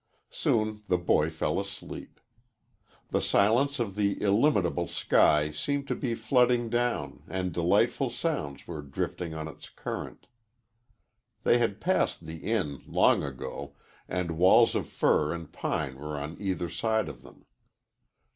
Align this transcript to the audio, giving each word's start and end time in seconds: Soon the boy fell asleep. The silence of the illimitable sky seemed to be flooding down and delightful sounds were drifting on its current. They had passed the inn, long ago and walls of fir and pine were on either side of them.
Soon 0.31 0.81
the 0.87 0.97
boy 0.97 1.29
fell 1.29 1.59
asleep. 1.59 2.19
The 3.09 3.21
silence 3.21 3.77
of 3.77 3.93
the 3.93 4.19
illimitable 4.19 4.87
sky 4.87 5.51
seemed 5.51 5.87
to 5.89 5.95
be 5.95 6.15
flooding 6.15 6.71
down 6.71 7.21
and 7.27 7.53
delightful 7.53 8.09
sounds 8.09 8.65
were 8.67 8.81
drifting 8.81 9.35
on 9.35 9.47
its 9.47 9.69
current. 9.69 10.25
They 11.43 11.59
had 11.59 11.79
passed 11.79 12.25
the 12.25 12.37
inn, 12.37 12.81
long 12.87 13.21
ago 13.21 13.75
and 14.07 14.39
walls 14.39 14.73
of 14.73 14.89
fir 14.89 15.33
and 15.33 15.51
pine 15.53 15.99
were 15.99 16.17
on 16.17 16.35
either 16.39 16.67
side 16.67 17.07
of 17.07 17.21
them. 17.21 17.45